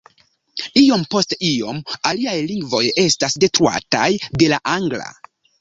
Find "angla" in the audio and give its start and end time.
4.77-5.11